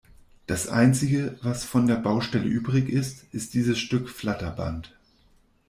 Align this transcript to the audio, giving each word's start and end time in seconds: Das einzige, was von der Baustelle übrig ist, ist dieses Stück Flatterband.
Das 0.47 0.67
einzige, 0.67 1.37
was 1.43 1.63
von 1.63 1.85
der 1.85 1.97
Baustelle 1.97 2.45
übrig 2.47 2.89
ist, 2.89 3.25
ist 3.33 3.53
dieses 3.53 3.77
Stück 3.77 4.09
Flatterband. 4.09 4.95